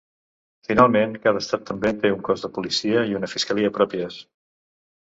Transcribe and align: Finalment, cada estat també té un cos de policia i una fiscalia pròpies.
Finalment, 0.69 1.13
cada 1.27 1.43
estat 1.45 1.67
també 1.71 1.93
té 2.01 2.13
un 2.17 2.27
cos 2.31 2.47
de 2.47 2.53
policia 2.59 3.07
i 3.13 3.17
una 3.21 3.31
fiscalia 3.37 3.77
pròpies. 3.79 4.21